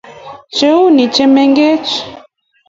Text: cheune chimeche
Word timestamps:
cheune 0.55 1.03
chimeche 1.13 1.99